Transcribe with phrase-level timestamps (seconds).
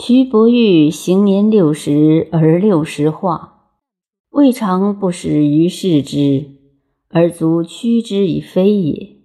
[0.00, 3.64] 徐伯玉行年六十而六十化，
[4.30, 6.52] 未尝不始于世之，
[7.08, 9.16] 而足屈之以非也。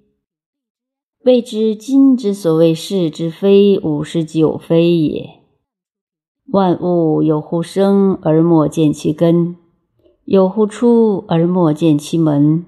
[1.23, 5.29] 未知今之所谓是之非五十九非也。
[6.51, 9.55] 万物有乎生而莫见其根，
[10.25, 12.65] 有乎出而莫见其门。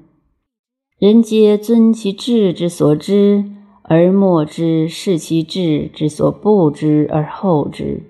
[1.00, 3.55] 人皆尊其志之所知。
[3.88, 8.02] 而莫之视其志之所不知而后之，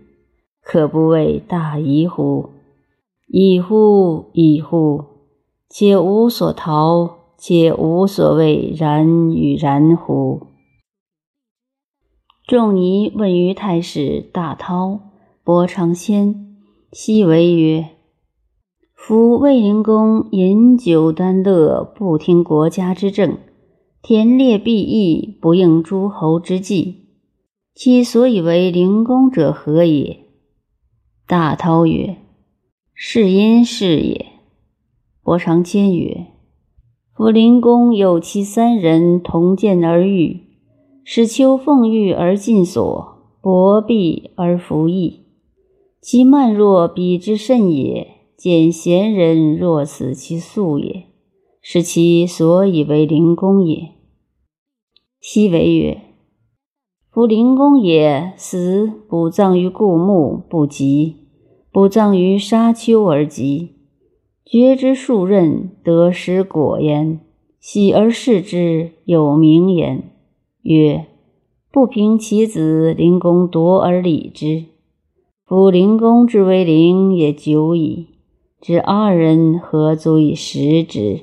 [0.63, 2.51] 可不谓大疑乎？
[3.27, 5.03] 疑乎疑乎！
[5.67, 10.47] 且无所逃，且无所谓然与然乎？
[12.47, 15.01] 仲尼问于太史大韬、
[15.43, 16.55] 伯长先，
[16.91, 17.89] 奚为曰
[18.95, 23.37] ：“夫卫灵公饮酒耽乐，不听国家之政。”
[24.07, 27.07] 田猎必义，不应诸侯之计，
[27.73, 30.27] 其所以为灵公者何也？
[31.25, 32.17] 大韬曰
[32.93, 34.27] ：“是因是也。”
[35.25, 36.27] 伯长谦曰
[37.17, 40.41] ：“夫灵公有其三人同见而遇，
[41.03, 45.21] 使丘奉玉而尽所，薄璧而服役，
[45.99, 48.09] 其慢若彼之甚也。
[48.37, 51.05] 见贤人若死其素也，
[51.59, 53.93] 是其所以为灵公也。”
[55.27, 56.01] 奚为曰
[57.09, 61.15] ：“夫灵公也，死不葬于故墓，不及；
[61.71, 63.71] 不葬于沙丘而及。
[64.45, 67.19] 绝之数仞，得食果焉。
[67.59, 70.11] 喜而视之，有名焉
[70.61, 71.07] 曰
[71.73, 74.65] ：‘不平其子，灵公夺而礼之。’
[75.43, 78.09] 夫灵公之为灵也久矣，
[78.61, 81.21] 知二人何足以食之？”